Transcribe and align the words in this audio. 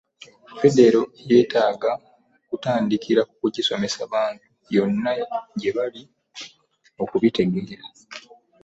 Ffedero 0.57 1.01
yeetaaga 1.29 1.91
kutandikira 2.49 3.21
ku 3.29 3.33
kugisomesa 3.41 4.01
bantu 4.13 4.45
yonna 4.75 5.11
gye 5.59 5.71
bali 5.77 6.01
okubitegeera 7.03 7.85